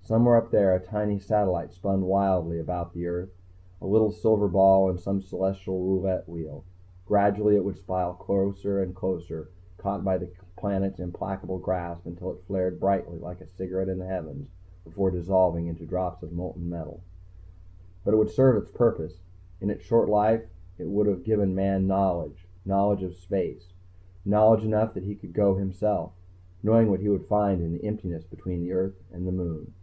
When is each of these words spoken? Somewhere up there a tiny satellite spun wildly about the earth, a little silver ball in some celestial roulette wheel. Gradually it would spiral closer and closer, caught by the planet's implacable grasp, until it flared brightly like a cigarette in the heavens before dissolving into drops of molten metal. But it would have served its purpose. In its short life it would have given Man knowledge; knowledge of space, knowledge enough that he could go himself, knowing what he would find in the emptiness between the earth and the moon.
Somewhere 0.00 0.36
up 0.36 0.50
there 0.50 0.74
a 0.74 0.80
tiny 0.80 1.18
satellite 1.18 1.70
spun 1.70 2.06
wildly 2.06 2.58
about 2.58 2.94
the 2.94 3.06
earth, 3.06 3.28
a 3.82 3.86
little 3.86 4.10
silver 4.10 4.48
ball 4.48 4.88
in 4.88 4.96
some 4.96 5.20
celestial 5.20 5.82
roulette 5.82 6.26
wheel. 6.26 6.64
Gradually 7.04 7.56
it 7.56 7.62
would 7.66 7.76
spiral 7.76 8.14
closer 8.14 8.80
and 8.82 8.94
closer, 8.96 9.48
caught 9.76 10.02
by 10.02 10.16
the 10.16 10.30
planet's 10.56 10.98
implacable 10.98 11.58
grasp, 11.58 12.06
until 12.06 12.30
it 12.30 12.40
flared 12.46 12.80
brightly 12.80 13.18
like 13.18 13.42
a 13.42 13.46
cigarette 13.46 13.90
in 13.90 13.98
the 13.98 14.06
heavens 14.06 14.48
before 14.82 15.10
dissolving 15.10 15.66
into 15.66 15.84
drops 15.84 16.22
of 16.22 16.32
molten 16.32 16.70
metal. 16.70 17.02
But 18.02 18.14
it 18.14 18.16
would 18.16 18.28
have 18.28 18.34
served 18.34 18.62
its 18.66 18.74
purpose. 18.74 19.20
In 19.60 19.68
its 19.68 19.82
short 19.82 20.08
life 20.08 20.46
it 20.78 20.86
would 20.88 21.06
have 21.06 21.22
given 21.22 21.54
Man 21.54 21.86
knowledge; 21.86 22.48
knowledge 22.64 23.02
of 23.02 23.14
space, 23.14 23.74
knowledge 24.24 24.64
enough 24.64 24.94
that 24.94 25.04
he 25.04 25.14
could 25.16 25.34
go 25.34 25.56
himself, 25.56 26.12
knowing 26.62 26.88
what 26.88 27.00
he 27.00 27.10
would 27.10 27.26
find 27.26 27.60
in 27.60 27.72
the 27.72 27.84
emptiness 27.84 28.24
between 28.24 28.62
the 28.62 28.72
earth 28.72 28.96
and 29.12 29.28
the 29.28 29.32
moon. 29.32 29.74